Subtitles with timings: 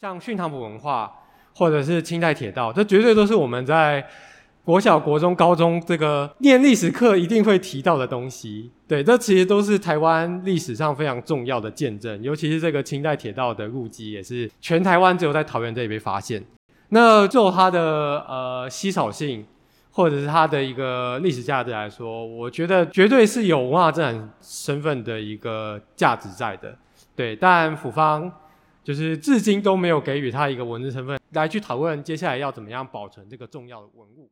[0.00, 1.12] 像训塘埔文化，
[1.54, 4.02] 或者是清代铁道，这绝对都是我们在
[4.64, 8.70] 国小、国中、高中这个念历史课一定会提到的东西。
[8.88, 16.42] 对，这其实都是台湾历史上非常重要的见证，尤其是这个清代铁道的路基，也是全台湾只有在桃园这里被发现。
[16.88, 19.44] 那就它的呃稀少性，
[19.90, 26.74] 或者是它的一个历史价值来说，我觉得绝对是有文化资产身份的一个价值在的。
[27.14, 28.32] 对，但府方。
[28.82, 34.30] 就是至今都没有给予他一个文字身份来去讨论接下来要怎么样保存这个重要的文物。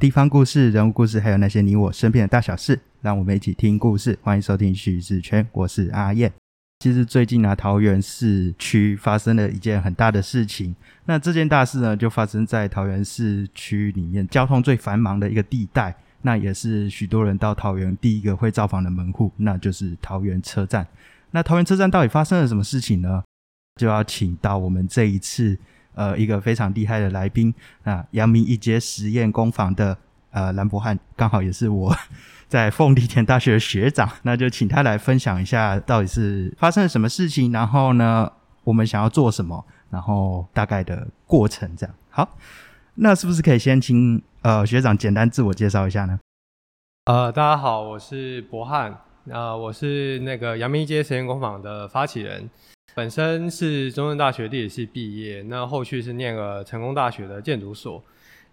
[0.00, 4.18] 地方故事、人物故事，还有那些你我身边的大小事，让我们一起听故事。
[4.22, 6.32] 欢迎收听徐志圈，我是阿燕。
[6.80, 10.74] 其实最近啊，桃园市区发生了一件很大的事情。
[11.06, 20.86] 那这件大事呢，就发生在桃园市区里面交通最繁忙的一个地带，那也是许多人到桃园第一个会造访的门户，那就是桃园车站。
[21.32, 23.24] 那桃园车站到底发生了什么事情呢？
[23.74, 25.58] 就要请到我们这一次
[25.94, 29.98] 呃一个非常厉害的来宾啊，阳明一街实验工坊的
[30.30, 31.96] 呃兰博汉，刚好也是我。
[32.48, 38.32] 在凤梨田大学的学长，那就请他来分享一下到底是发生了什么事情，然后呢，
[38.64, 41.94] 我们想要做什么，然后大概的过程这样。
[42.08, 42.36] 好，
[42.94, 46.18] 那是不是可以先请呃学长简单自我介绍一下呢？
[47.04, 48.98] 呃，大家好，我是博翰，
[49.28, 52.48] 呃，我是那个阳明街实验工坊的发起人，
[52.94, 58.02] 本身是中正大学地理系毕业，那后续是念了成功大学的建筑所。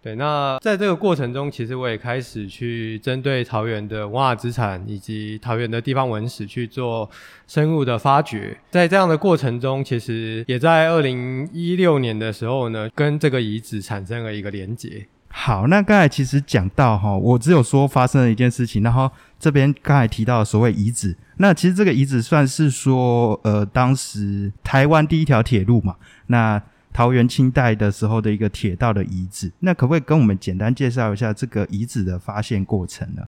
[0.06, 7.10] 对，那在这个过程中，其实我也开始去针对桃园的文化资产以及桃园的地方文史去做
[7.48, 8.56] 深入的发掘。
[8.70, 15.08] 在这样的过程中，其实也在二零一六年的时候呢，跟这个遗址产生了一个连结。
[15.30, 25.96] 好，那刚才其实讲到哈，我只有说发生了一件事情，然后这边刚才提到所谓遗址，那其实这个遗址算是说，呃，当时台湾第一条铁路嘛，
[26.28, 26.62] 那。
[26.96, 33.26] 桃园清代的时候的一个铁道的遗址，那可不可以跟我们简单介绍一下这个遗址的发现过程呢？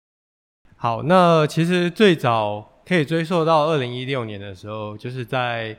[0.76, 5.78] 好，那其实最早可以追溯到二零一六年的时候，就是在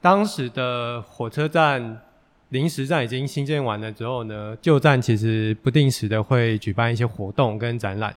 [0.00, 2.00] 当时的火车站
[2.48, 8.12] 临时站已经新建完了之后呢，旧站其实不定时的会举办一些活动跟展览。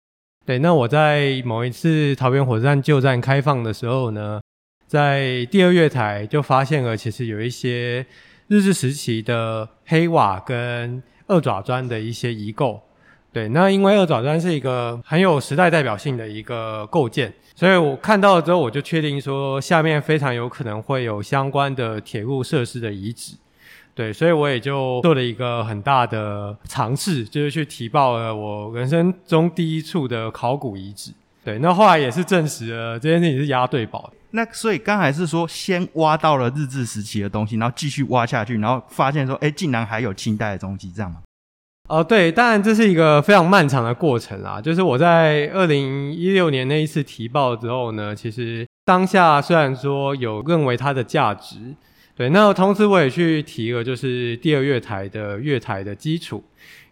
[0.47, 4.41] 对，那我在某一次桃园火车站旧站开放的时候呢，
[4.87, 8.07] 在第二月台就发现了，其实有一些。
[8.53, 12.83] 日治时期的黑瓦跟二爪砖的一些遗构，
[13.33, 23.37] 对，那因为二爪砖是一个很有时代代表性的一个构件，所以我看到了之后，我就确定说下面非常有可能会有相关的铁路设施的遗址，
[23.95, 31.11] 对，所以我也就做了一个很大的尝试，就是去提报了我人生中第一处的考古遗址，
[31.43, 34.17] 对，那后来也是证实了这件事情是押对宝的。
[34.33, 41.21] 那所以刚才是说，先挖到了日治时期的东西，然后继续挖下去，然后发现说，哎，竟然还有清代的东西，这样吗？
[41.89, 44.59] 哦，对，当然这是一个非常漫长的过程啊。
[44.61, 51.75] 就是我在二零一六年那一次提报之后呢，其实当下虽然说有认为它的价值，
[52.17, 56.43] 对，那同时我也去提了，就是第二月台的月台的基础，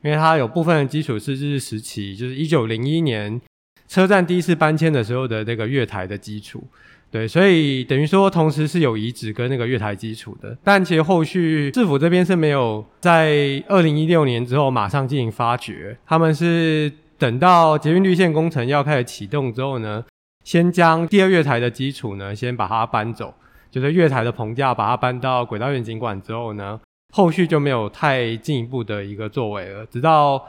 [0.03, 3.41] 因为它有部分的基础是日治时期，就是一九零一年
[3.89, 6.63] 车站第一次搬迁的时候的那个月台的基础。
[7.11, 20.05] 对，所以等于说，同时是有遗址跟那个月台基础的，但其实后续市府这边是没有在二零一六年之后马上进行发掘，他们是等到捷运绿线工程要开始启动之后呢，
[20.45, 23.35] 先将第二月台的基础呢先把它搬走，
[23.73, 26.79] 就是月台的棚架把它搬到轨道院景馆之后呢，
[27.13, 30.41] 后续就没有太进一步的一个作为了，直到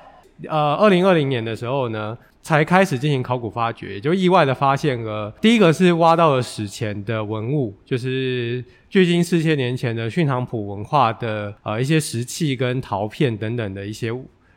[0.48, 2.16] 呃二零二零年的时候呢。
[2.42, 14.12] 才开始进行考古发掘，也就意外的发现了第一个是挖到了史前的文物，就是距今四千年前的训堂埔文化的呃一些石器跟陶片等等的一些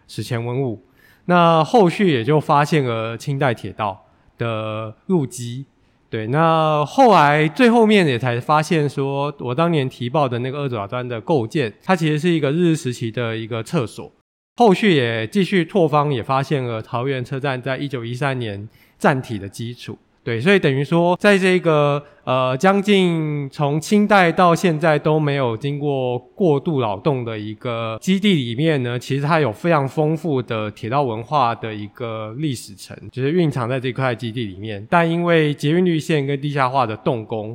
[0.08, 0.82] 史前文物。
[1.26, 4.06] 那后续也就发现了清代铁道
[4.36, 5.64] 的路基，
[6.10, 14.12] 对，那后来最后面也才发现说，我当年提报的那个二爪砖的构件，它其实是一个日治时期的一个厕所。
[14.56, 18.68] 后续也继续拓荒，也发现了桃园车站在一九一三年
[18.98, 19.98] 站体的基础。
[20.22, 34.86] 对，所以等于说，在这个呃将近从清代到现在都没有经过过度劳动的一个基地里面呢，其实它有非常丰富的铁道文化的一个历史层，就是蕴藏在这块基地里面。
[34.88, 37.54] 但因为捷运绿线跟地下化的动工，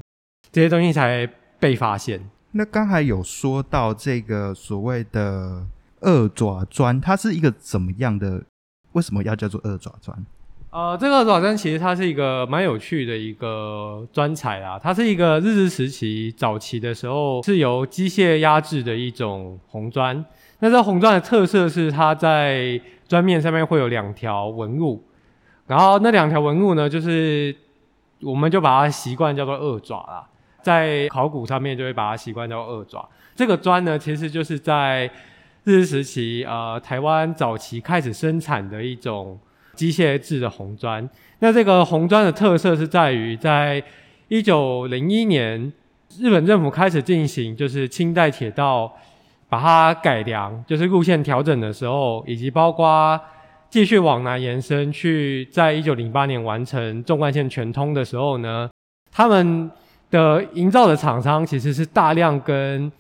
[0.52, 1.28] 这些东西才
[1.60, 2.22] 被发现。
[2.52, 5.66] 那刚才有说到这个所谓的
[6.02, 8.44] 二爪砖，它是一个怎么样的？
[8.94, 10.26] 为什么要叫做二爪砖？
[10.72, 20.24] 呃，这个二爪砖其实它是一个蛮有趣的一个砖材啊，它是一个日治时期早期的时候是由机械压制的一种红砖。
[20.60, 25.04] 那这红砖的特色是它在砖面上面会有两条纹路，
[25.68, 27.56] 然后那两条纹路呢，就是
[28.22, 30.28] 我们就把它习惯叫做二爪啦。
[30.62, 33.08] 在考古上面就会把它习惯叫二爪。
[33.34, 35.10] 这个砖呢，其实就是在
[35.70, 39.38] 日治时期，呃，台湾早期开始生产的一种
[39.76, 41.08] 机械制的红砖。
[41.38, 43.84] 那这个红砖的特色是在于，在
[44.30, 45.72] 一九零一年，
[46.18, 48.92] 日本政府开始进行就是清代铁道
[49.48, 53.20] 把它改良，就是路线调整的时候，以及包括
[53.70, 58.68] 继续往南延伸去，在一九零八年完成纵贯线全通的时候呢，
[59.12, 59.70] 他们。
[60.12, 62.92] 的营造的厂商其实是大量跟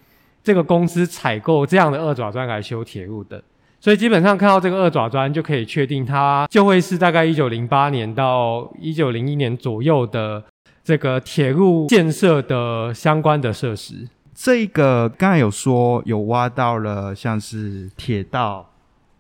[0.44, 3.44] 这个公司采购这样的二爪砖来修铁路的，
[3.80, 10.44] 所以基本上看到这个二爪砖就可以确定它就会是大概一九零八年到一九零一年左右的
[10.84, 14.08] 这个铁路建设的相关的设施。
[14.34, 18.70] 这个刚才有说有挖到了像是铁道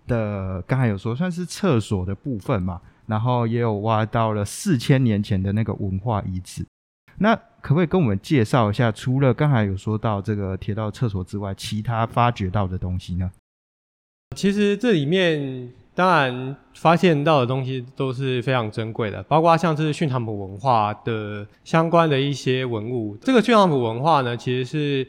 [0.07, 6.66] 的，刚才有说算是厕所的部分嘛，然后也有挖到了四千年前的那个文化遗址。
[7.18, 13.32] 那可不可以跟我们介绍一下，除了刚才有说到这个铁道厕所之外，其他发掘到的东西呢？
[14.36, 23.18] 其实这里面当然发现到的东西都是非常珍贵的，包括像是训堂埔文化的相关的一些文物。
[23.18, 25.08] 这个训堂埔文化呢，其实是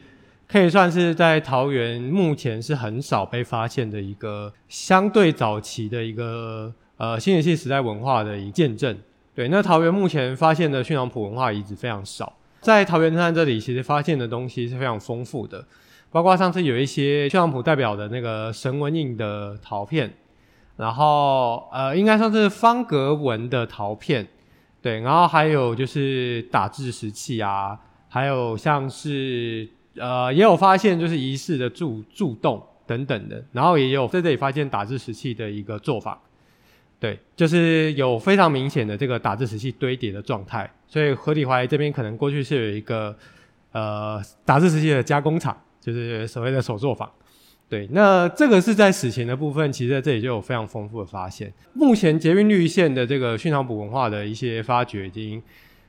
[0.49, 8.99] 可以算是在桃园目前是很少被发现的一个相对早期的一个呃新石器时代文化的一见证。
[9.33, 15.67] 对，那桃园目前发现的训堂埔文化遗址非常少，在桃园山这里其实发现的东西是非常丰富的，
[16.11, 20.13] 包括上次有一些训堂埔代表的那个神纹印的陶片，
[20.77, 24.29] 然后呃应该算是方格纹的陶片，
[24.83, 27.79] 对，然后还有就是打制石器啊，
[28.09, 36.21] 还有像是呃也有发现就是仪式的柱柱洞等等的，然后也有在这里发现打制石器的一个做法。
[37.01, 43.17] 对，就是有非常明显的这个打字石器堆叠的状态，所以合理怀疑这边可能过去是有一个
[43.73, 47.11] 呃打字石器的加工厂，就是所谓的手作坊。
[47.71, 51.51] 对，那这个是在史前的部分，其实在这里就有非常丰富的发现。
[51.73, 55.43] 目前捷运绿线的这个训堂埔文化的一些发掘已经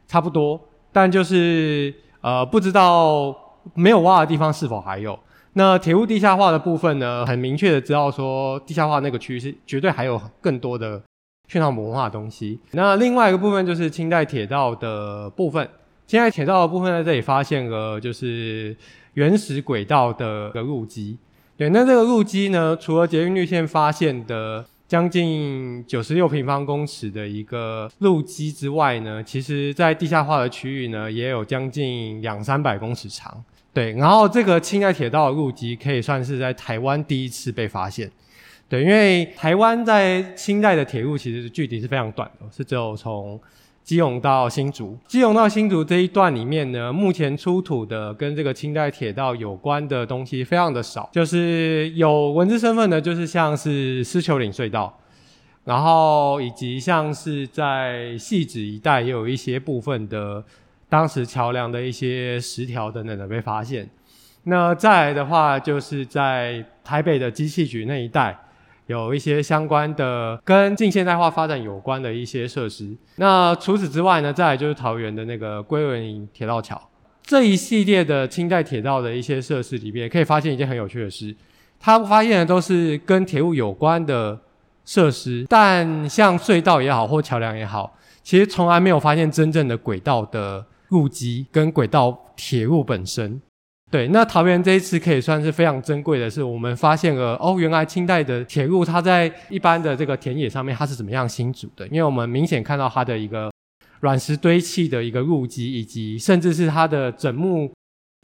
[0.07, 0.57] 差不多，
[0.94, 3.36] 但就是呃不知道
[3.74, 5.19] 没有挖的地方是否还有。
[5.53, 11.01] 那铁路地下化的部分呢，很明确的知道说，地下化那个区域是绝对还有更多的
[11.50, 12.57] 训堂文化的东西。
[12.71, 15.69] 那另外一个部分就是清代铁道的部分，
[16.07, 18.74] 清代铁道的部分在这里发现了就是
[19.15, 21.18] 原始轨道的个路基。
[21.57, 33.44] 对，那这个路基呢，除了捷运绿线发现的将近九十六平方公尺的一个路基之外呢，其实在地下化的区域呢，也有将近两三百公尺长。
[33.73, 38.12] 对，然后这个清代铁道的路基可以算是在台湾第一次被发现。
[38.68, 43.39] 对，因为台湾在清代的铁路其实距离是非常短的，是只有从
[43.81, 44.97] 基隆到新竹。
[45.07, 54.99] 基隆到新竹这一段里面呢，目前出土的跟这个清代铁道有关的东西非常的少，就是有文字身份的，就是像是狮球岭隧道，
[55.63, 60.44] 然后以及像是在细子一带也有一些部分的。
[60.92, 63.90] 当时桥梁的一些石条等等的被发现，
[64.44, 68.38] 那再来的话，就是在台北的机器局那一带，
[68.88, 72.94] 有一些相关的跟近现代化发展有关的一些设施。
[73.16, 76.90] 那除此之外呢，再来就是桃园的那个归文铁道桥，
[77.24, 81.33] 这一系列的清代铁道的一些设施里面，可以发现一件很有趣的事，
[81.80, 84.38] 他发现的都是跟铁路有关的
[84.83, 90.66] 设施，但像隧道也好或桥梁也好，其实从来没有发现真正的轨道的。
[90.92, 93.42] 路基跟轨道铁路本身，
[93.90, 101.88] 对，那桃园这一次可以算是非常珍贵的是，我们发现了哦，原来清代的铁路它在一般的这个田野上面它是怎么样新组的？
[101.88, 103.50] 因为我们明显看到它的一个
[104.02, 107.71] 软石堆砌的一个路基，以及甚至是它的整木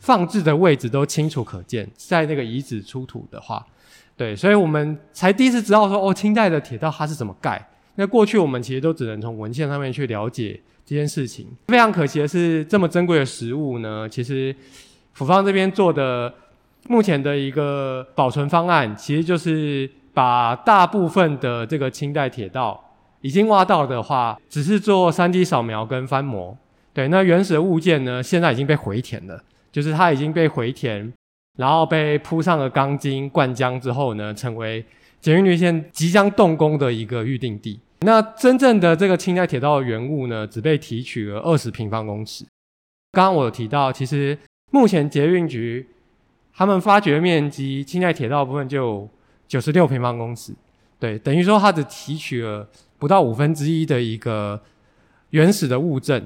[0.03, 3.65] 放置的位置都清楚可见，在那个遗址出土的话，
[4.17, 7.65] 对，所以我们才第一次知道说哦，清代的铁道它是怎么盖。
[7.95, 10.59] 那过去我们其实都只能从文献上面去了解。
[10.87, 14.55] 这件事情非常可惜的是，这么珍贵的食物呢，其实
[15.11, 16.33] 府方这边做的
[16.87, 22.81] 目前的一个保存方案，其实就是把大部分的这个清代铁道
[23.19, 26.57] 已经挖到的话，只是做三 D 扫描跟翻模。
[26.93, 29.43] 对，那原始的物件呢，现在已经被回填了。
[29.69, 31.13] 就是它已经被回填，
[31.57, 34.83] 然后被铺上了钢筋灌浆之后呢，成为
[35.19, 37.79] 捷运绿线即将动工的一个预定地。
[38.01, 42.45] 那真正的这个清代铁道的原物呢，只被提取了二十平方公尺。
[43.11, 44.37] 刚刚我有提到，其实
[44.71, 45.87] 目前捷运局
[46.53, 49.09] 他们发掘面积，清代铁道部分就
[49.47, 50.53] 九十六平方公尺，
[50.99, 52.67] 对，等于说它只提取了
[52.99, 54.61] 不到五分之一的一个
[55.31, 56.23] 原始的物证。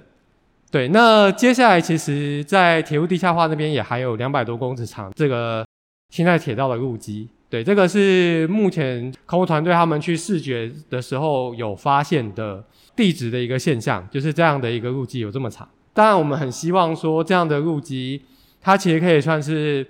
[0.69, 5.65] 对，那接下来其实，在铁路地下化那边也还有两百多公尺长这个
[6.09, 7.29] 清代铁道的路基。
[7.51, 12.63] 对，这个是目前考古团队他们去视觉的时候有发现的
[12.95, 15.67] 地质的一个现象，就是这样的一个路基有这么长。
[15.93, 18.21] 当然，我们很希望说这样的路基，
[18.61, 19.85] 它其实可以算是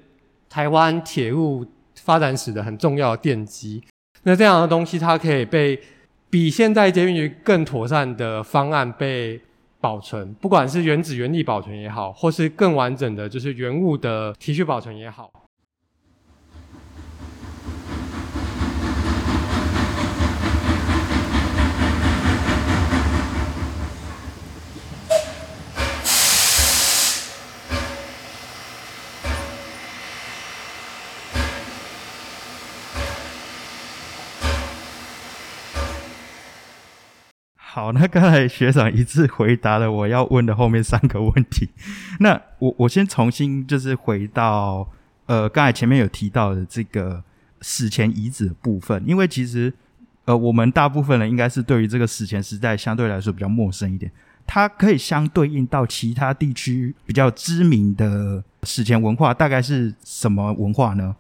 [0.50, 1.64] 台湾铁路
[1.98, 3.82] 发展史的很重要的奠基。
[4.24, 5.80] 那这样的东西，它可以被
[6.32, 9.40] 比现在捷运局更妥善的方案被。
[9.84, 15.32] 保存，不管是原址原地保存也好，或是更完整的，就是原物的提取保存也好。
[37.74, 41.70] 好，那刚才学长一次回答了我要问的后面三个问题。
[42.20, 44.86] 那我我先重新就是回到
[45.26, 47.24] 呃刚才前面有提到的这个
[47.62, 49.74] 史前遗址的部分，因为其实
[50.26, 54.12] 呃我们大部分人应该是对于这个史前时代相对来说比较陌生一点。
[54.46, 61.16] 它可以相对应到其他地区比较知名的史前文化，大概是什么文化呢？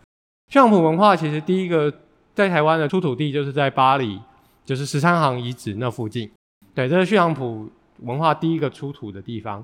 [0.49, 1.93] 相浦文化其实第一个
[2.35, 4.19] 在台湾的出土地就是在巴黎，
[4.65, 6.29] 就是十三行遗址那附近。
[6.73, 9.63] 对，这是叙阳浦文化第一个出土的地方。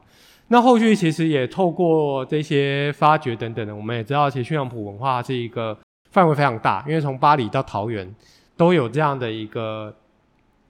[0.50, 5.78] 那后续其实也透过这些发掘等等的，我们也知道，其实叙阳浦文化是一个
[6.10, 8.14] 范围非常大，因为从巴黎到桃园
[8.56, 9.94] 都有这样的一个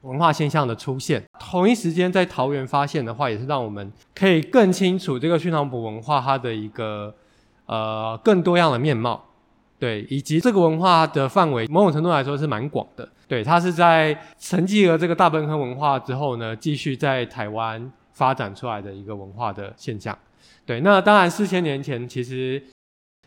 [0.01, 1.23] 文化现象的出现。
[1.39, 7.13] 同一时间在桃园发现的话，也是让我们可以更清楚这个叙阳浦文化它的一个
[7.67, 9.23] 呃更多样的面貌。
[9.79, 13.07] 对，以及这个文化的范围，某种程度来说是蛮广的。
[13.27, 20.17] 对，它是在沉寂了这个大崩坑文化之后呢，继续在台湾发展出来的一个文化的现象。
[20.65, 22.61] 对，那当然四千年前，其实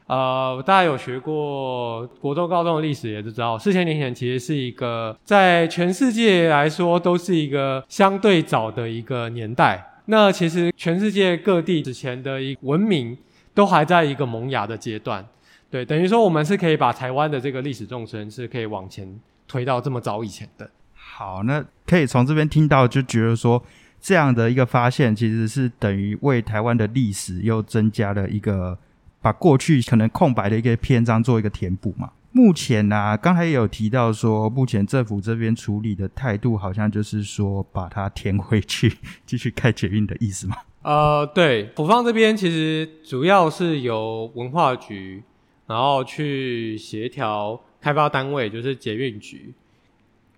[0.06, 10.02] 呃，大家有学过国中、高中的历史，也都知道，四千年前其实是一个在全世界来说都是一个相对早的一个年代。
[10.06, 13.16] 那其实全世界各地之前的一文明
[13.54, 15.24] 都还在一个萌芽的阶段。
[15.70, 19.08] 对，等于说我们是可以把台湾的这个历史纵深是可以往前
[19.50, 20.70] 推到这么早以前的。
[20.94, 23.60] 好，那可以从这边听到，就觉得说
[24.00, 28.78] 这样的一个发现，其实是等于为台湾的历史又增加了一个
[29.20, 32.12] 把过去可能空白的一个篇章做一个填补嘛。
[32.30, 40.56] 目前呢，刚才也有提到说，目前政府这边处理的态度好像就是说把它填回去， 继续开捷运的意思嘛。
[40.82, 45.24] 呃，对，普方这边其实主要是由文化局。
[45.66, 49.52] 然后去协调开发单位，就是捷运局，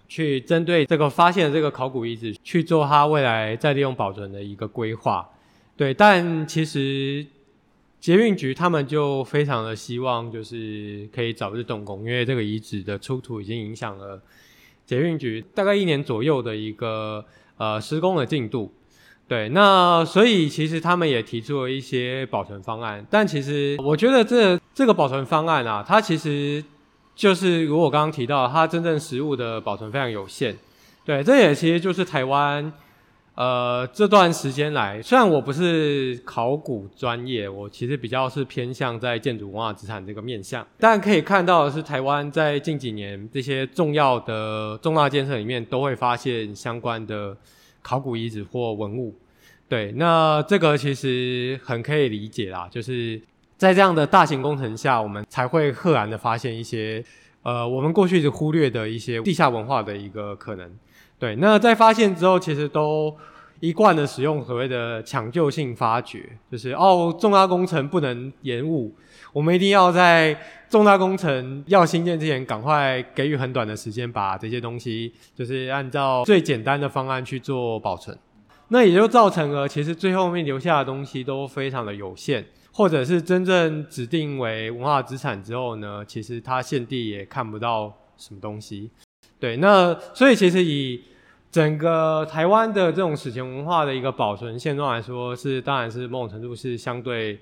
[0.09, 5.29] 去针对这个发现的这个考古遗址去做它未来再利用保存的一个规划。
[5.77, 7.27] 对，但其实
[7.99, 14.21] 捷运局他们就非常的希望，就是可以早日动工，因为这个遗址的出土已经影响了
[14.85, 17.25] 捷运局大概一年左右的一个
[17.57, 18.73] 呃施工的进度。
[19.29, 26.63] 对，那所以其实他们也提出了一些保存方案，但其实我觉得这这个保存方案啊，它其实
[27.15, 30.57] 就是如我刚刚提到，它真正实物的保存非常有限。
[31.05, 32.73] 对，这也其实就是台湾
[33.35, 47.37] 呃这段时间来，虽然我不是考古专业，我其实比较是偏向在建筑文化资产这个面向，但可以看到是，台湾在近几年这些重要的重大建设里面，都会发现相关的
[47.83, 49.15] 考古遗址或文物。
[49.69, 53.21] 对，那这个其实很可以理解啦，就是
[53.63, 57.01] 在这样的大型工程下，我们才会赫然的发现一些，
[57.45, 60.69] 呃，我们过去一直忽略的一些地下文化的一个可能。
[61.17, 63.17] 对，那在发现之后，其实都
[63.61, 68.93] 一贯的使用所谓的抢救性发掘，就是哦，重大工程不能延误，
[69.33, 70.37] 我们一定要在
[70.69, 78.19] 重大工程要新建之前，赶快给予很短的时间，把这些东西就是按照最简单的方案去做保存。
[78.71, 88.91] 那也就造成了，其实最后面留下的东西都非常的有限，或者是真正指定为文化资产之后呢，其实它现地也看不到什么东西。
[89.39, 91.03] 对，那所以其实以
[91.51, 97.39] 整个台湾的这种史前文化的一个保存现状来说，是当然是某种程度是相对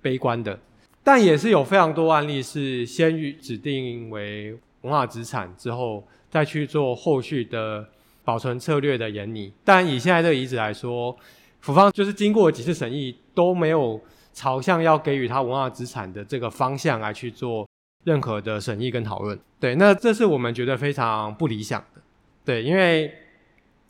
[0.00, 0.58] 悲观的。
[1.04, 7.86] 但也是有非常多案例是先于指定为文化资产之后，再去做后续的
[8.24, 9.52] 保存策略的研拟。
[9.64, 11.16] 但以现在这个遗址来说，
[11.60, 14.00] 府方就是经过几次审议都没有
[14.32, 17.68] 朝向要给予他文化资产的这个方向来去做
[18.04, 19.38] 任何的审议跟讨论。
[19.60, 22.00] 对，那这是我们觉得非常不理想的。
[22.44, 23.12] 对，因为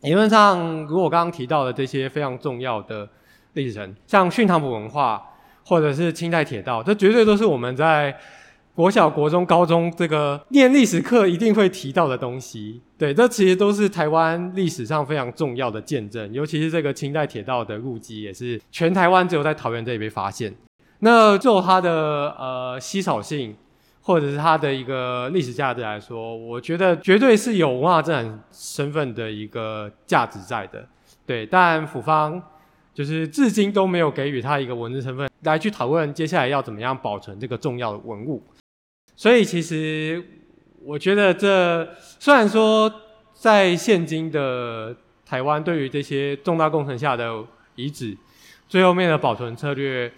[0.03, 3.09] 理论上，如果刚刚提到的这些非常重要的
[3.55, 5.29] 历史城，像训塘浦文化。
[5.65, 8.13] 或者是清代铁道，这绝对都是我们在
[8.75, 12.81] 国小、国中、高中这个念历史课一定会提到的东西。
[12.97, 20.55] 对，这其实都是台湾历史上非常重要的见证，尤其是这个清代铁道的路基，也是全台湾只有在桃园这里被发现。
[21.01, 23.55] 那就它的呃稀少性，
[24.01, 30.89] 或者是它的一个历史价值来说，我觉得绝对是有文化资产身份的一个价值在的。
[31.27, 32.43] 对，但府方。
[32.95, 38.43] 就是至今都没有给予它一个文字身份来去讨论接下来要怎么样保存这个重要的文物，
[39.23, 40.21] 所以其实
[40.83, 41.89] 我觉得这
[42.19, 42.93] 虽然说
[43.33, 44.93] 在现今的
[45.25, 47.41] 台湾对于这些重大工程下的
[47.77, 48.17] 遗址，
[48.69, 50.13] 最后面的保存策略，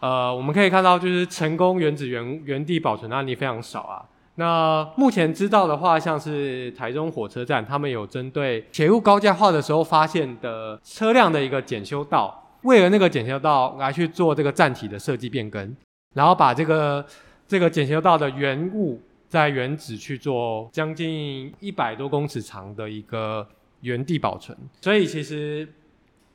[0.00, 4.02] 呃，我们可以看到就是成功原址原原地保存的案例非常少啊。
[4.34, 15.76] 那目前知道的话，像是台中火车站，他们有针对铁路高架化的时候发现的车辆的一个检修道，为了那个检修道来去做这个站体的设计变更，
[16.16, 17.06] 然后把这个
[17.46, 23.46] 这个检修道的原物在原址去做将近一百多公尺长的一个
[23.80, 24.56] 原地保存。
[24.80, 25.68] 所以其实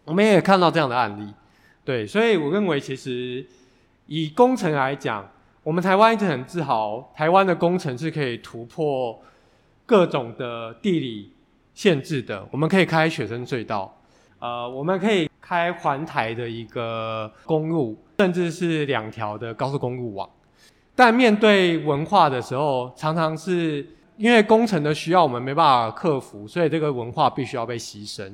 [0.05, 1.33] 我们也看到这样的案例，
[1.83, 3.45] 对，所以我认为其实
[4.07, 5.29] 以工程来讲。
[5.63, 9.21] 我们台湾一直很自豪，台湾的工程是可以突破
[9.85, 11.31] 各种的地理
[11.75, 12.43] 限制的。
[12.49, 13.95] 我们可以开雪山隧道，
[14.39, 20.27] 呃，我们可以开环台的一个公路，甚至是两条的高速公路网。
[21.01, 23.83] 但面对文化的时候，常常是
[24.17, 28.31] 因为工程的需要，我们没办法克服，所以这个文化必须要被牺牲。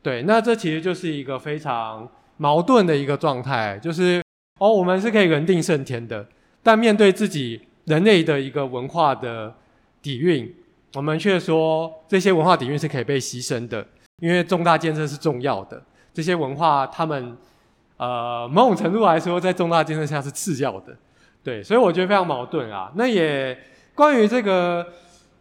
[0.00, 4.22] 对，那这其实就是一个非常矛盾的一个状态，就是
[4.58, 6.26] 哦，我们是可以人定胜天的。
[6.62, 9.54] 但面对自己人类的一个文化的
[10.00, 10.50] 底蕴，
[10.94, 13.86] 我们却说这些文化底蕴是可以被牺牲的，
[14.22, 15.82] 因为重大建设是重要的。
[16.14, 17.36] 这些文化，他们
[17.98, 20.96] 呃某种程度来说，在重大建设下是次要的。
[21.44, 22.90] 对，所以我觉得非常矛盾啊。
[22.94, 23.56] 那也
[23.94, 24.86] 关于这个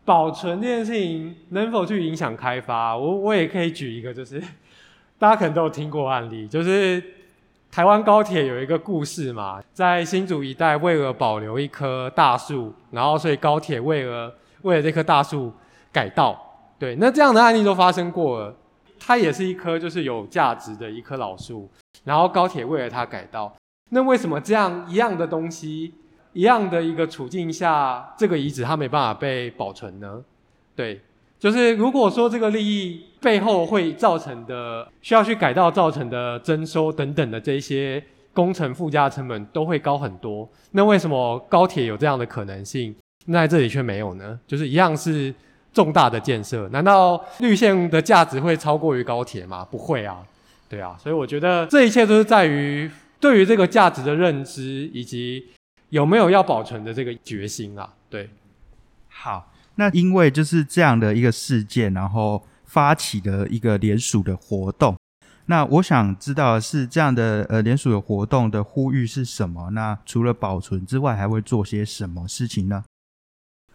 [0.04, 4.42] 保存这件事情能否去影响开发，我我也可以举一个，就是
[5.20, 7.02] 大家可能都有听过案例，就是。
[7.74, 15.50] 台湾高铁有一个故事嘛，在新竹一带为了保留一棵大树，然后所以高铁为了为了这棵大树
[15.90, 16.38] 改道，
[16.78, 18.54] 对，那这样的案例都发生过了。
[19.00, 21.72] 它也是一棵就是有价值的一棵老树，
[22.04, 23.56] 然后高铁为了它改道，
[23.92, 25.94] 那为什么这样一样的东西，
[26.34, 30.22] 一样的一个处境下，这个遗址它没办法被保存呢？
[30.76, 31.00] 对。
[31.40, 44.40] 就是如果说这个利益背后会造成的需要去改道造成的征收等等的这些工程附加成本都会高很多，那为什么高铁有这样的可能性，那在这里却没有呢？
[44.46, 45.34] 就是一样是
[45.74, 49.66] 重大的建设，难道绿线的价值会超过于高铁吗？
[49.72, 50.24] 不会啊，
[50.70, 52.88] 对啊，所以我觉得这一切都是在于
[53.22, 55.46] 对于这个价值的认知以及
[55.90, 58.30] 有没有要保存的这个决心啊，对，
[59.08, 59.48] 好。
[59.76, 64.96] 那因为就是这样的一个事件，然后发起的一个联署的活动。
[65.46, 69.70] 那我想知道的是，这样的呃联署的活动的呼吁是什么？
[69.72, 72.84] 那除了保存之外，还会做些什么事情呢？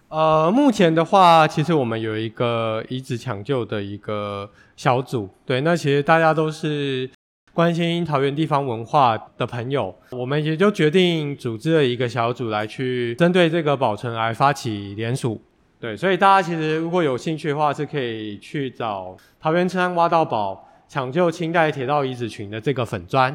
[0.08, 5.30] 呃，目前的话，其实我们有一个遗址抢救的一个小组。
[5.44, 7.10] 对，那其实大家都是
[7.56, 15.40] 关心桃园地方文化的朋友，我们也就决定组织了一个小组来去针对这个保存来发起联署。
[15.80, 23.34] 对，所以大家其实如果有兴趣的话，是可以去找桃园车站挖到宝抢救清代铁道遗址群的这个粉砖，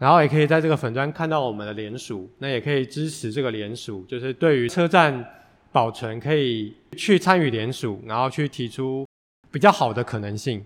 [0.00, 5.24] 然后也可以在这个粉砖看到我们的联署，那也可以支持这个联署，就是对于车站
[5.70, 9.06] 保存可以去参与联署，然后去提出
[9.52, 10.64] 比较好的可能性。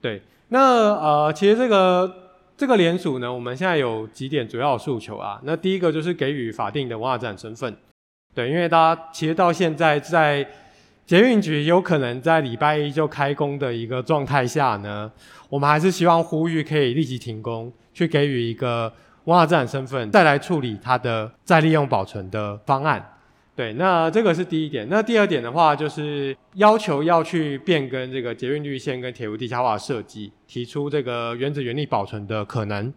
[0.00, 2.23] 对，那呃，其实这个
[2.56, 5.40] 这个联署呢，我们现在有几点主要诉求啊。
[5.42, 7.76] 那第一个就是给予法定的文化展身份，
[8.34, 10.46] 对，因为大家其实到现在在
[11.04, 15.10] 捷运局有可能在礼拜一就开工的一个状态下呢，
[15.48, 18.92] 我们还是希望呼吁可以立即停工，去给予一个
[19.24, 23.04] 文化资产身份，再来处理它的再利用保存的方案。
[23.56, 24.88] 对，那这个是第一点。
[24.90, 32.92] 那第二点的话，就是要求要去变更这个捷运绿线跟铁路地下化设计，提出这个原址原地保存的可能。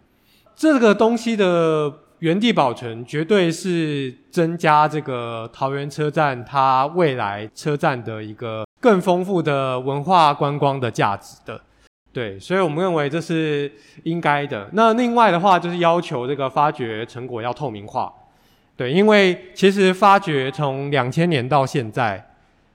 [0.56, 11.60] 这个东西的原地保存，绝对是增加这个桃园车站它未来车站的一个更丰富的文化观光的价值的。
[12.12, 13.70] 对，所以我们认为这是
[14.02, 14.68] 应该的。
[14.72, 18.12] 那另外的话，就是要求这个发掘成果要透明化。
[18.78, 22.24] 对，因为其实发掘从两千年到现在，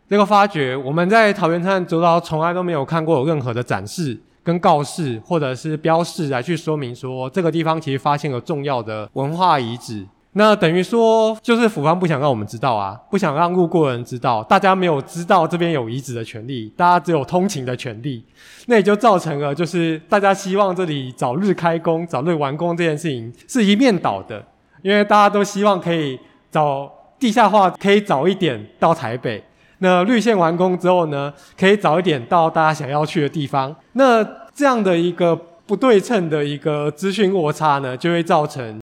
[0.10, 10.06] 这个发掘我们在桃园车站周遭从来都没有看过有任何的展示、跟告示或者是标示来去说明说这个地方其实发现了重要的文化遗址。
[10.34, 18.26] 那等于说，就是府方不想让我们知道啊，不想让路过人知道，大家没有知道这边有遗址的权利，大家只有通勤的权利，
[18.66, 24.44] 那也就造成了就是大家希望这里早日开工、早日完工这件事情是一面倒的，
[24.84, 26.20] 因为大家都希望可以
[26.52, 29.44] 早地下化，可以早一点到台北，
[29.80, 38.80] 那绿线完工之后呢，可以早一点到大家想要去的地方，那这样的一个不对称的一个资讯落差呢，就会造成。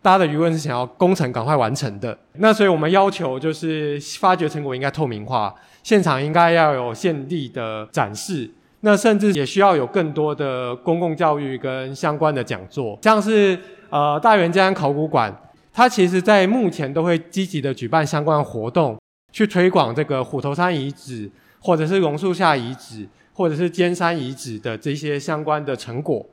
[0.00, 8.48] 大家的舆论是想要工程赶快完成的，那所以我们要求就是发掘成果应该透明化，现场应该要有现地的展示，
[8.80, 13.58] 那甚至也需要有更多的公共教育跟相关的讲座，像是
[13.90, 15.34] 呃大园江考古馆，
[15.72, 18.98] 它其实在目前都会积极的举办相关活动，
[19.32, 26.24] 去推广这个虎头山遗址，或者是榕树下遗址，或者是尖山遗址的这些相关的成果，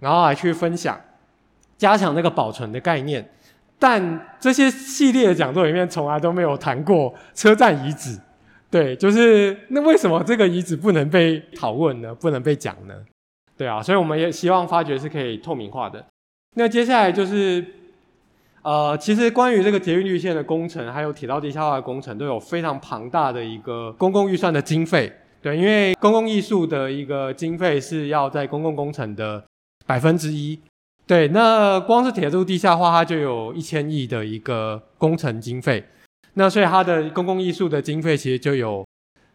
[0.00, 1.00] 然后来去分享。
[1.78, 3.30] 加强那个保存的概念，
[3.78, 8.18] 但这些系列的讲座里面从来都没有谈过车站遗址。
[8.70, 12.14] 对，就是那为什么这个遗址不能被讨论呢？
[12.14, 12.94] 不能被讲呢？
[13.58, 16.02] 对啊，所以我们也希望发掘是可以透明化的。
[16.58, 17.62] 那接下来就是，
[18.62, 25.12] 呃，其实关于这个捷运绿线的工程，还有铁道地下化工程，都有非常庞大的一个公共预算的经费。
[25.42, 29.44] 对，因为公共艺术的一个经费是要在公共工程的
[29.86, 30.58] 百分之一。
[31.06, 35.84] 对，那光是铁路地下化，它就有一千亿的一个工程经费，
[36.34, 38.82] 那所以它的公共艺术的经费其实就有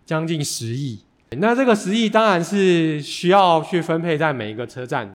[0.04, 1.00] 将近十亿。
[1.38, 5.14] 那这个十亿当然是需要去分配在每一个车站，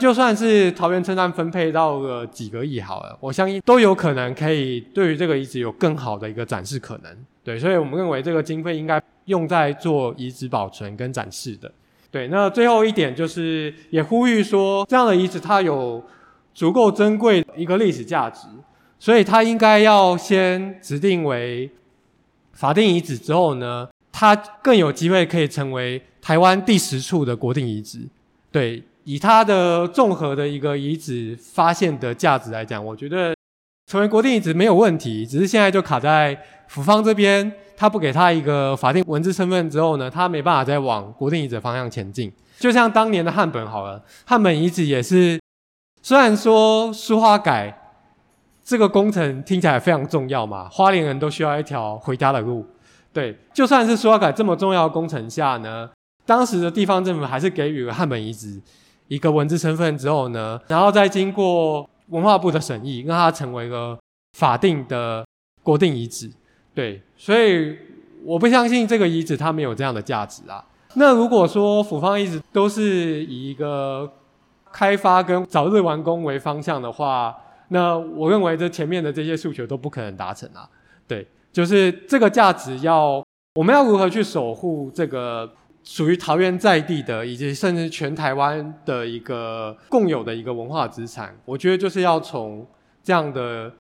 [0.00, 7.16] 就算是桃园车站分配到个几个亿好了，我相信都有可能可以对于这个遗址有更好的一个展示可能。
[7.42, 11.72] 对，所以我们认为这个经费应该用在做遗址保存跟展示的。
[12.10, 16.04] 对，那最后一点就是也呼吁说，这样的遗址它有
[16.52, 18.46] 足够珍贵一个历史价值，
[18.98, 21.70] 所以它应该要先指定为
[22.52, 28.00] 法定遗址之后呢，它更有机会可以成为台湾第十处的国定遗址。
[28.52, 33.32] 对，以它的综合的一个遗址发现的价值来讲，我觉得
[33.86, 36.36] 成为国定遗址没有问题，只是现在就卡在
[36.68, 37.50] 府方这边。
[37.78, 42.32] 他不给他一个法定文字身份之后呢，他没办法再往国定遗址方向前进。
[42.58, 45.38] 就像当年的汉本好了，汉本遗址也是，
[46.00, 47.92] 虽然说书花改
[48.64, 52.66] 这个工程听起来非常重要嘛，花莲人都需要一条回家的路。
[53.12, 55.90] 对，就算是书花改这么重要的工程下呢，
[56.24, 58.58] 当时的地方政府还是给予了汉本遗址
[59.08, 63.98] 一个文字身份之后呢，然后再经过文化部的审议，让它成为了
[64.38, 65.24] 法定的
[65.62, 66.30] 国定遗址。
[66.74, 67.76] 对，所以
[68.24, 70.64] 我不相信这个遗址它没有这样的价值啊。
[70.94, 74.10] 那如果说府方一直都是以一个
[74.72, 77.36] 开发跟早日完工为方向的话，
[77.68, 80.68] 那我认为这前面的这些诉求都不可能达成啊。
[81.06, 85.50] 对，就是这个价值要我们要如何去守护这个
[85.86, 92.66] 属于桃园在地的，以及甚至全台湾的一个共有的一个文化资产，我觉得就是要从
[93.02, 93.72] 这样的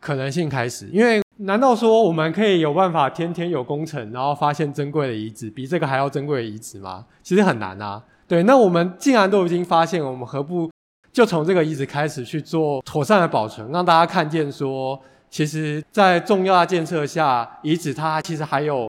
[0.00, 1.22] 可能性开始，因为。
[1.38, 7.04] 难道说我们可以有办法天天有工程，然后发现珍贵的遗址，比这个还要珍贵的遗址吗？
[7.24, 8.00] 其实很难啊。
[8.28, 10.70] 对，那我们既然都已经发现，我们何不
[11.12, 14.96] 就从这个遗址开始去做妥善的保存，让大家看见说，
[15.28, 18.88] 其实，在重要的建设下，遗址它其实还有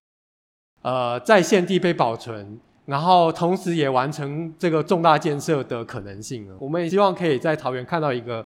[0.85, 6.55] 呃在现地被保存，然后同时也完成这个重大建设的可能性了。
[6.59, 8.45] 我们也希望可以在桃园看到一个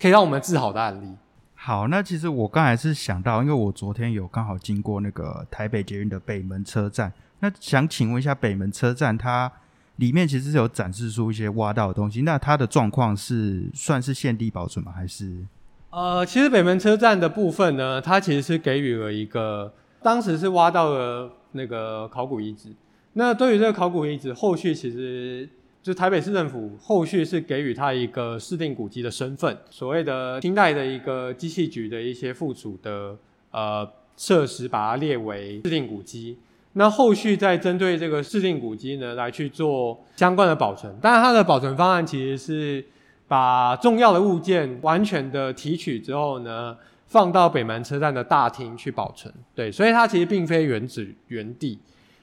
[0.00, 1.14] 可以让我们自豪的案例。
[1.54, 9.52] 好，那其实我刚才是想到，因为我昨天有刚好经过那个台北捷运的北门车站，那想请问一下，北门车站它
[9.96, 14.90] 里面其实是有展示出一些挖到的东西，那它的状况是算是现地保存吗？
[14.96, 15.44] 还是？
[15.90, 22.68] 呃，其实北门车站的部分呢，它其实是给予了一个，当时是挖到了那个考古遗址，
[23.14, 25.48] 那对于这个考古遗址，后续其实。
[25.84, 33.14] 就台北市政府后续是给予它一个市定古迹的身份，所谓的清代的一个机器局的一些附属的
[33.50, 33.86] 呃
[34.16, 36.38] 设施，把它列为市定古迹。
[36.72, 40.90] 那后续再针对这个市定古迹呢，来去做相关的保存。
[41.02, 42.82] 当然，它的保存方案其实是
[43.28, 46.74] 把重要的物件完全的提取之后呢，
[47.06, 49.32] 放到北门车站的大厅去保存。
[49.54, 51.78] 对，所以它其实并非原址原地，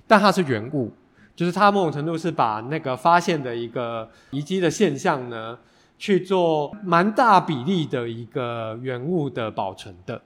[0.07, 0.91] 但它是原物，
[1.35, 5.57] 就是它某种程度是把那个发现的一个遗迹的现象呢，
[5.97, 10.21] 去做蛮大比例的一个原物的保存的。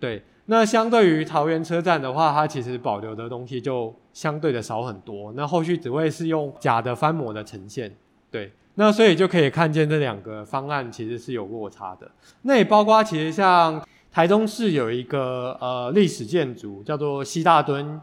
[0.00, 5.32] 对，那相对于桃园车站的话，它其实保留的东西就相对的少很多。
[5.32, 7.94] 那后续只会是用假的翻模的呈现。
[8.30, 12.08] 对，那所以就可以看见这两个方案其实是有落差的。
[12.42, 18.00] 那也包括其实像台中市有一个呃历史建筑叫做西大墩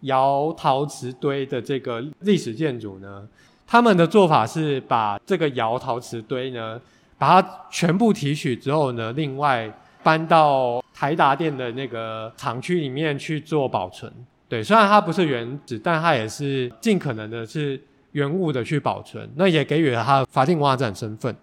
[0.00, 3.26] 窑陶瓷堆的这个历史建筑呢，
[3.66, 6.78] 他们的做法是把这个窑陶瓷堆呢，
[7.16, 14.12] 把它全部提取之后呢，另外搬到台达店的那个厂区里面去做保存，
[14.50, 17.80] 对，虽然它不是原址，但它也是尽可能的是
[18.12, 21.34] 原物的去保存，那也给予了它法定文化展身份。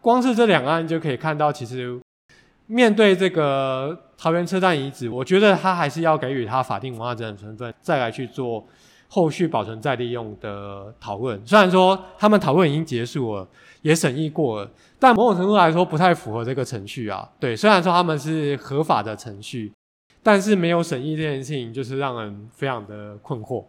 [0.00, 2.00] 光是这两案就可以看到，其实
[2.66, 8.64] 面对这个桃园车站遗址，我觉得他还是要给予他法定文化展身份，再来去做
[9.08, 11.40] 后续保存再利用的讨论。
[11.46, 13.48] 虽然说他们讨论已经结束了，
[13.82, 14.70] 也审议过了。
[14.98, 17.28] 但某种程度来说，不太符合这个程序啊。
[17.38, 19.72] 对，虽然说他们是合法的程序，
[20.22, 23.64] 但是没有审议这件事情，就是让人非常的困惑。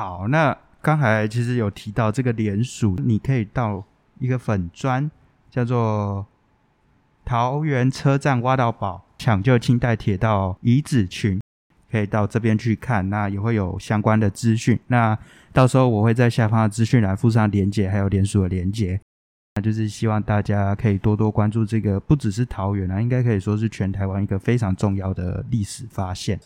[0.00, 3.84] 好，那刚才其实有提到这个联署，你可以到
[4.18, 5.10] 一个粉砖，
[5.50, 6.26] 叫做。
[7.22, 11.38] 桃园车站挖到宝，抢救清代铁道遗址群，
[11.90, 14.80] 可以到这边去看，那也会有相关的资讯。
[14.86, 15.16] 那
[15.52, 18.98] 到时候我会在下方的资讯栏附上连结，还有连署的连结。
[19.56, 26.40] 那就是希望大家可以多多关注这个，不只是桃园啊，应该可以说是全台湾一个非常重要的历史发现。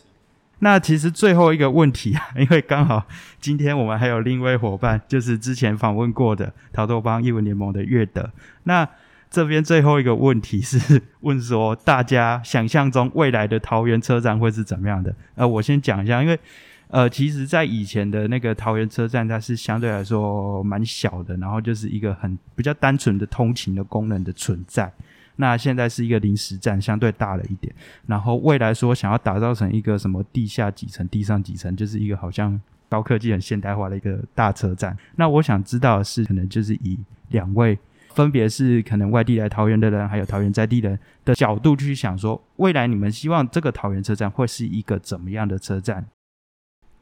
[0.59, 3.05] 那其实最后一个问题啊， 因为刚好
[3.39, 8.31] 今天我们还有另一位伙伴，就是之前访问过的桃豆帮译文联盟的乐德。
[8.63, 8.87] 那
[9.29, 15.13] 这边最后一个问题是问说，大家想象中未来的桃园车站会是怎么样的？
[15.35, 16.39] 呃，我先讲一下，因为
[16.87, 24.89] 呃，其实，在以前的那个桃园车站，它是相对来说蛮小的，然后就是一个很比较单纯的通勤的功能的存在。
[25.37, 27.73] 那现在是一个临时站，相对大了一点。
[28.07, 34.97] 然后未来说想要打造成一个什么地下几层、地上几层，就是一个好像高科技、很现代化的一个大车站。
[35.15, 37.77] 那我想知道的是，可能就是以两位。
[38.13, 46.05] 分别是可能外地来桃园的人，还有桃园在地人的角度去想说，未来你们希望这个桃园车站会是一个怎么样的车站？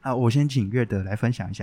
[0.02, 1.63] 啊，我先请月德来分享一下。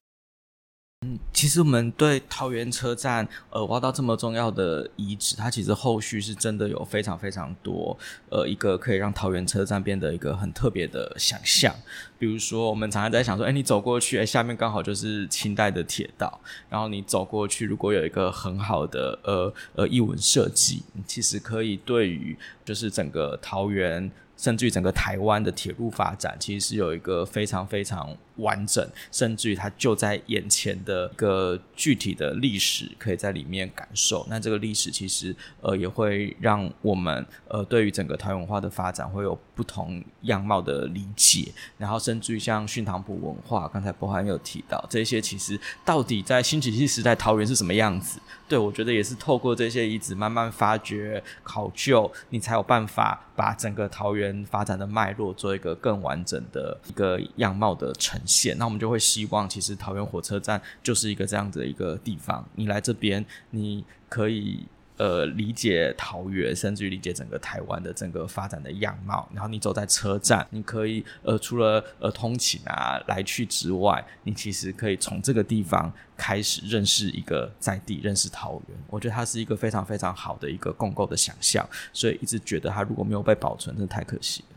[1.06, 11.74] 嗯，其实我们对桃园车站呃挖到这么重要的遗址，它其实后续是真的有非常非常多呃一个可以让桃园车站变得一个很特别的想象。
[12.20, 24.10] 比如说，我们常常在想说，哎，你走过去，哎，下面刚好就是清代的铁道，然后你走过去，如果有一个很好的呃呃译文设计，其实可以对于就是整个桃园。
[24.36, 34.26] 甚至于整个台湾的铁路发展，其实是有一个非常非常完整，甚至于它就在眼前的一个具体的历史，可以在里面感受。
[34.30, 41.52] 那这个历史其实呃也会让我们呃对于整个台湾文化的发展会有不同样貌的理解。
[41.76, 48.18] 然后甚至于像训塘埔文化，刚才博涵有提到这些，其实到底在新石器时代桃园是什么样子？
[48.48, 54.30] 对我觉得也是透过这些遗址慢慢发掘考究，你才有办法把整个桃园。
[54.48, 62.44] 发展的脉络做一个更完整的一个样貌的呈现，那我们就会希望，其实桃园火车站就是一个这样子的一个地方。
[62.54, 64.66] 你来这边，你可以。
[65.00, 69.26] 呃，理解桃园，甚至于理解整个台湾的整个发展的样貌。
[69.32, 78.78] 然后你走在车站，你可以呃，除了呃通勤啊来去之外，你其实可以从这个地方开始认识一个在地，认识桃园。
[78.90, 84.56] 我觉得它是一个非常非常好的一个共构的想象，所以一直觉得它如果没有被保存，真的太可惜了。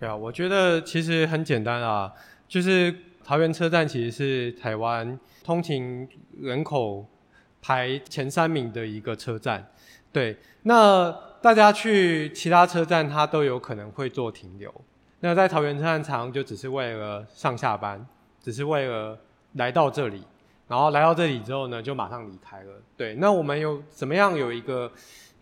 [0.00, 2.10] 对啊，我觉得其实很简单啊，
[2.48, 6.08] 就是桃园车站其实是台湾通勤
[6.40, 7.06] 人口。
[7.60, 9.66] 排前三名的一个车站，
[10.12, 14.72] 对，那大家去其他车站，它都有可能会做停留。
[15.20, 18.06] 那在桃园车站常就只是为了上下班，
[18.40, 19.18] 只是为了
[19.54, 20.22] 来到这里，
[20.68, 22.72] 然后来到这里之后呢，就马上离开了。
[22.96, 24.90] 对，那我们有怎么样有一个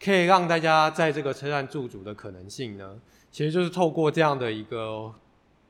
[0.03, 2.99] 可以让大家在这个车站驻足的可能性呢？
[3.31, 5.13] 其实就是透过这样的一个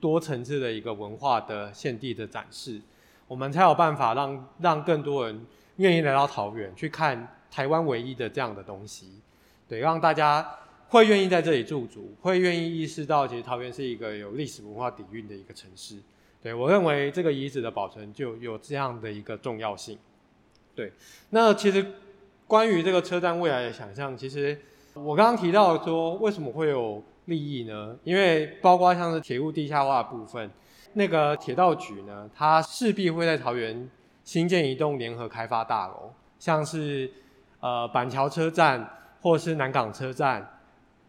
[0.01, 2.81] 多层次的一个文化的现地的展示，
[3.27, 5.45] 我们才有办法让让更多人。
[5.77, 9.21] 愿意来到桃园去看台湾唯一的这样的东西，
[9.69, 10.47] 对，让大家
[10.89, 15.97] 会愿意在这里驻足，会愿意意识到其实桃园是一个有历史文化底蕴的一个城市。
[16.43, 19.99] 对我认为这个遗址的保存就有这样的一个重要性。
[20.77, 20.93] 对，
[21.31, 21.85] 那其实
[22.47, 24.57] 关于这个车站未来的想象，其实
[24.95, 27.97] 我刚刚提到说为什么会有利益呢？
[28.05, 30.49] 因为包括像是铁路地下化部分，
[30.93, 33.91] 那个铁道局呢，它势必会在桃园
[34.27, 37.11] 新建一栋联合开发大楼，像是
[37.61, 38.87] 呃板桥车站。
[39.23, 40.47] 或是南港车站，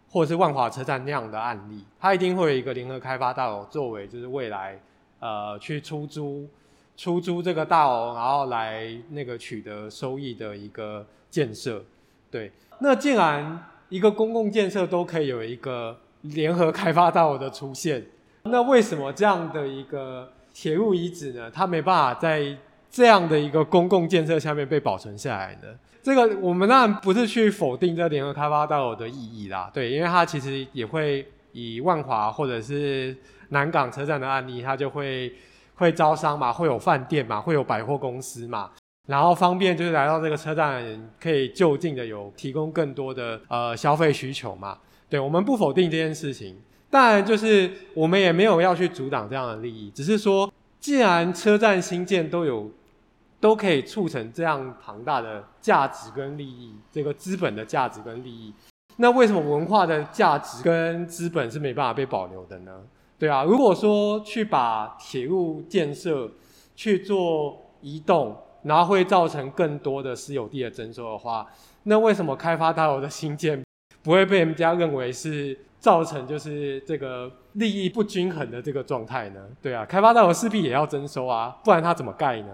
[0.09, 4.79] 或是万华车站那样的案例，它一定会有一个联合开发大楼作为，就是未来
[5.19, 6.49] 呃去出租
[6.95, 11.83] 出租这个大楼，然后来那个取得收益的一个建设。
[12.31, 18.03] 对，那既然一个公共建设都可以有一个联合开发大楼的出现，
[18.43, 21.51] 那为什么这样的一个铁路遗址呢？
[21.51, 22.57] 它没办法在
[22.89, 25.67] 这样的一个公共建设下面被保存下来呢？
[26.01, 33.13] 这个我们当然不是去否定这联合开发大楼的意义啦，对，因为它其实也会以万华或者是
[33.49, 35.33] 南港车站的案例，它就会
[35.75, 38.71] 会招商嘛，会有饭店嘛，会有百货公司嘛，
[39.07, 40.81] 然后方便就是来到这个车站
[41.19, 44.77] 可以就近的有提供更多的呃消费需求嘛，
[45.09, 46.55] 对，我们不否定这件事情，
[46.89, 52.71] 当然就是我们也没有要去阻挡这样的利益，只是说既然车站新建都有。
[53.47, 58.53] 都可以促成这样庞大的价值跟利益，这个资本的价值跟利益。
[58.97, 62.81] 那为什么文化的价值跟资本是没办法被保留的呢？
[63.17, 66.29] 对啊，如果说去把铁路建设
[66.75, 71.47] 去做移动，然后会造成更多的私有地的征收的话，
[71.83, 73.63] 那为什么开发大楼的新建
[74.03, 79.39] 不会被人家认为是造成就是这个利益不均衡的这个状态呢？
[79.61, 82.51] 对啊，开发大楼势必也要征收啊，不然它怎么盖呢？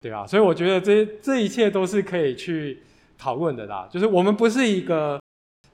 [0.00, 2.82] 对啊，所以我觉得这这一切都是可以去
[3.18, 3.86] 讨论的啦。
[3.90, 5.20] 就是我们不是一个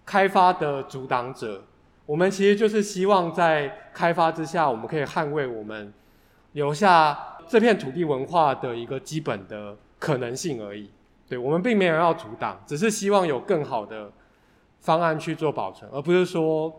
[0.04, 1.62] 开发的阻挡者，
[2.04, 5.92] 我们其实就是希望在开发之下，我们可以捍卫我们
[6.52, 10.90] 留下这片土地文化的一个基本的可能性而已。
[11.28, 14.10] 对我们并没有要阻挡，只是希望有更好的
[14.80, 16.72] 方案去做保存，而不是说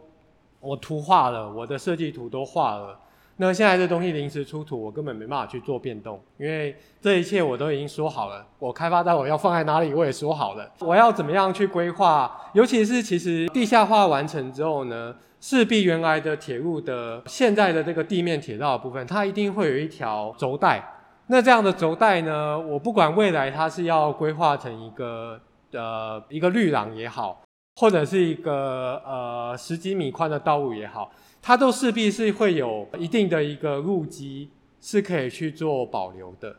[0.59, 2.99] 我图画了，我的设计图都画了。
[3.39, 8.43] 那现在这东西临时出土，我根本没办法去做变动，因为这一切我都已经说好了。
[8.57, 10.67] 我开发到我要放在哪里，我也说好了。
[10.79, 12.35] 我要怎么样去规划？
[12.53, 20.83] 尤其是其实地下化完成之后呢，势必原来的铁路的现在的这个地面铁道的部分，它一定会有一条轴带。
[21.27, 25.39] 那这样的轴带呢，我不管未来它是要规划成一个
[25.73, 27.43] 呃一个绿廊也好，
[27.77, 31.09] 或者是一个呃十几米宽的道路也好。
[31.39, 34.49] 它都势必是会有一定的一个路基
[34.81, 36.57] 是可以去做保留的，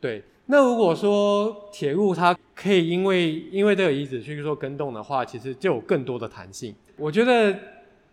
[0.00, 0.22] 对。
[0.46, 6.72] 那如果说铁路它可以因为因为这个遗址去做更动的话，其实就有更多的弹性。
[6.96, 7.58] 我觉得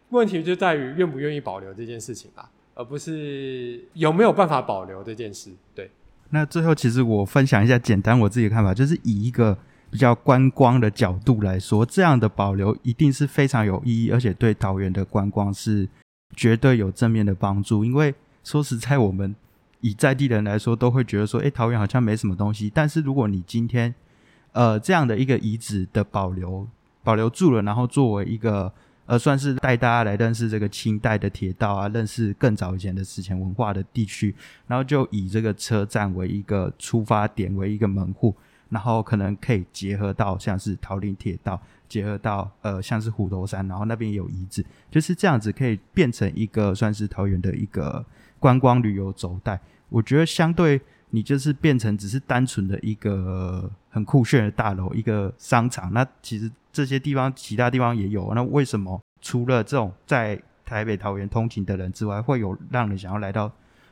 [0.09, 5.51] 问题就在于愿不愿意保留这件事情啊，而不是有没有办法保留这件事。
[5.75, 5.91] 对。
[6.31, 9.55] 那最后其实我分享一下简单我自己的看法，就是以一个
[9.89, 15.87] 比较观光的角度来说，这样的保留一定是非常有意义，而且对桃园的观光是。
[16.35, 19.33] 绝对有正面的帮助，因为说实在，我们
[19.79, 22.69] 以在地人来说，都会觉得说，哎，桃园好像没什么东西。
[22.73, 23.93] 但是如果你今天，
[24.51, 26.67] 呃，这样的一个遗址的保留
[27.03, 28.73] 保留住了，然后作为一个
[29.05, 34.35] 呃，算是带大家来认识这个清代的铁道啊，认识更早以前的史前文化的地区，
[34.67, 38.35] 然后就以这个车站为一个出发点，为一个门户，
[38.69, 41.61] 然后可能可以结合到像是桃林铁道。
[41.87, 48.03] 结合到呃，像是虎头山，然后那边有遗址，就是这样子可以变成一个算是桃园的一个
[48.39, 49.57] 观光旅游轴带。
[49.89, 55.93] 我觉得相对你就是变成只是单纯的一个很酷炫的大楼，一个商场。
[55.93, 63.49] 那其实这些地方其他地方也有，那为什么除了这种在台北桃园通勤的人之外，会有让人想要来到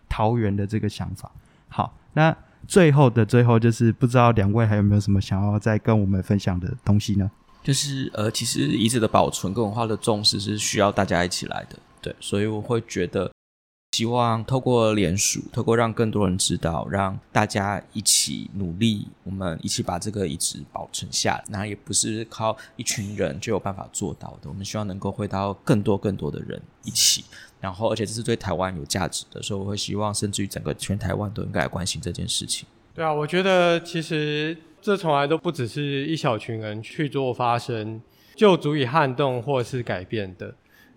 [0.10, 1.32] 桃园的这个想法？
[1.70, 2.36] 好，那
[2.68, 7.30] 最后的最后，就是不知道两位还有没有什么想要再跟我们分享的东西呢？
[7.64, 13.32] 就是呃，其实遗址的保存跟文化的重视是需要大家一起来的，对，所以我会觉得，
[13.94, 21.44] 希望透过联署，透过让更多人知道，让大家一起努力，我们一起把这个遗址保存下来。
[21.48, 27.24] 那也不是靠一群人就有办法做到的，我们希望能够回到更多更多的人一起，
[27.64, 32.68] 然后而且这是对台湾有价值的，所以我会希望，甚至于整个全台湾都应该来关心这件事情。
[32.94, 34.56] 对啊，我觉得其实。
[34.86, 38.02] 这从来都不只是一小群人去做发声，
[38.36, 40.54] 就足以撼动或是改变的。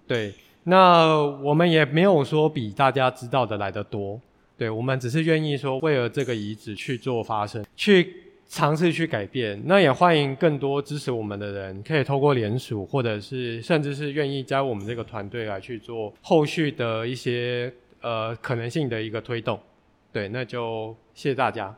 [0.08, 1.14] 对，那
[1.44, 4.20] 我们也没有说比大家知道的来得多。
[4.58, 9.60] 对，我们只是愿意说为了这个遗址去做发声，去尝试去改变。
[9.64, 19.60] 那也欢迎更多支持我们的人，可以透过联署，或者是甚至是愿意加入我们这个团队来去做后续的一些呃可能性的一个推动。
[20.12, 21.74] 对，那就谢谢大家。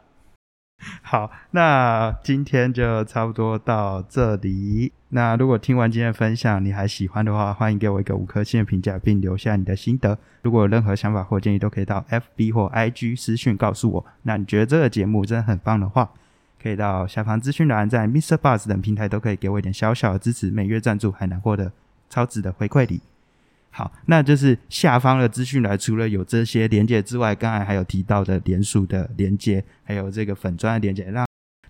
[1.02, 4.92] 好，那今天就差不多到这里。
[5.08, 10.16] 那如果听完今天的分享，你还喜欢的话，欢迎给我一个五颗星的评价，并留下你的心得。
[10.42, 14.06] 如果有任何想法或建议，都可以到 FB 或 IG 私讯告诉我。
[14.22, 16.12] 那你觉得这个节目真的很棒的话，
[16.62, 18.36] 可以到下方资讯栏，在 Mr.
[18.36, 21.70] Buzz 等平台都可以给我一点小小的支持，每月赞助还能获得
[22.10, 23.00] 超值的回馈礼。
[23.70, 31.24] 好，那就是下方的资讯栏，除了有这些连接之外，刚才还有提到的连署的连接，还有这个粉砖的连接，让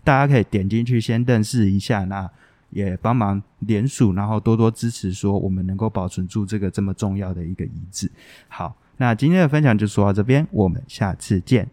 [0.04, 2.30] 大家可以点进去先认识一下，那
[2.70, 8.10] 也帮忙连署，然后多多支持，说我们能够保存住这个这么重要的一个遗址。
[8.48, 11.68] 好，那今天的分享就说到这边，我们下次见。